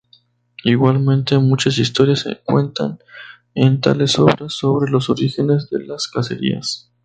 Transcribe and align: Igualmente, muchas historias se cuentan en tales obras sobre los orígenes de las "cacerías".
Igualmente, 0.63 1.37
muchas 1.37 1.77
historias 1.77 2.21
se 2.21 2.37
cuentan 2.43 2.97
en 3.53 3.81
tales 3.81 4.17
obras 4.17 4.53
sobre 4.55 4.89
los 4.89 5.11
orígenes 5.11 5.69
de 5.69 5.85
las 5.85 6.07
"cacerías". 6.07 6.89